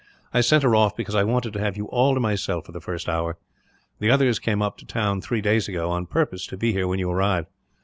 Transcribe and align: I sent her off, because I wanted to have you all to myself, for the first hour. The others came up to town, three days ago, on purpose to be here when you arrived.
I 0.33 0.41
sent 0.41 0.63
her 0.63 0.75
off, 0.75 0.95
because 0.95 1.13
I 1.13 1.23
wanted 1.23 1.53
to 1.53 1.59
have 1.59 1.77
you 1.77 1.85
all 1.89 2.15
to 2.15 2.19
myself, 2.19 2.65
for 2.65 2.71
the 2.71 2.81
first 2.81 3.07
hour. 3.07 3.37
The 3.99 4.09
others 4.09 4.39
came 4.39 4.59
up 4.59 4.79
to 4.79 4.85
town, 4.87 5.21
three 5.21 5.41
days 5.41 5.67
ago, 5.67 5.91
on 5.91 6.07
purpose 6.07 6.47
to 6.47 6.57
be 6.57 6.71
here 6.73 6.87
when 6.87 6.97
you 6.97 7.11
arrived. 7.11 7.45